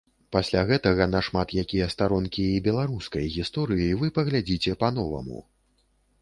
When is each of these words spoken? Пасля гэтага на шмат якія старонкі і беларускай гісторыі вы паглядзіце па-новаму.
Пасля 0.35 0.61
гэтага 0.69 1.05
на 1.15 1.19
шмат 1.27 1.53
якія 1.63 1.87
старонкі 1.95 2.45
і 2.55 2.63
беларускай 2.69 3.29
гісторыі 3.35 3.91
вы 4.01 4.11
паглядзіце 4.17 4.75
па-новаму. 4.87 5.39